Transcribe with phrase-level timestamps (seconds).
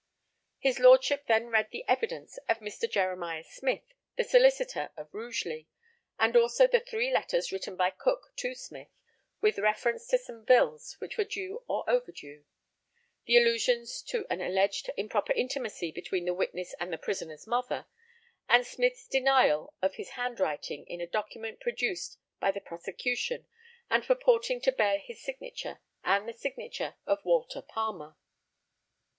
[0.57, 2.89] His lordship then read the evidence of Mr.
[2.89, 3.83] Jeremiah Smith,
[4.17, 5.67] the solicitor, of Rugeley,
[6.17, 8.87] and also the three letters written by Cook to Smith
[9.41, 12.45] with reference to some bills which were due or overdue,
[13.27, 17.85] the allusions to an alleged improper intimacy between the witness and the prisoner's mother,
[18.49, 23.45] and Smith's denial of his handwriting in a document produced by the prosecution,
[23.87, 28.15] and purporting to bear his signature and the signature of Walter Palmer.